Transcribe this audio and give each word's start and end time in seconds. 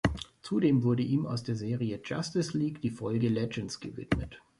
Zudem 0.41 0.81
wurde 0.81 1.03
ihm 1.03 1.27
aus 1.27 1.43
der 1.43 1.55
Serie 1.55 2.01
"Justice 2.03 2.57
League" 2.57 2.81
die 2.81 2.89
Folge 2.89 3.29
„Legends“ 3.29 3.79
gewidmet. 3.79 4.41